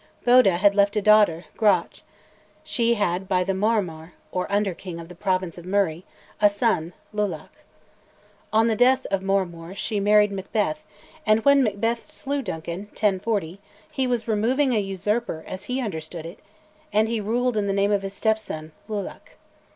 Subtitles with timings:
[0.25, 2.01] Boedhe had left a daughter, Gruach;
[2.63, 6.05] she had by the Mormaor, or under king of the province of Murray,
[6.41, 7.63] a son, Lulach.
[8.51, 10.81] On the death of the Mormaor she married Macbeth,
[11.23, 13.59] and when Macbeth slew Duncan (1040),
[13.91, 16.39] he was removing a usurper as he understood it
[16.91, 19.33] and he ruled in the name of his stepson, Lulach.